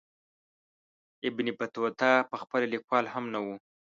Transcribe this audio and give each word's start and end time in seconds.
ابن 1.27 1.45
بطوطه 1.59 2.09
پخپله 2.31 2.65
لیکوال 2.73 3.05
هم 3.13 3.23
نه 3.33 3.39
وو. 3.45 3.55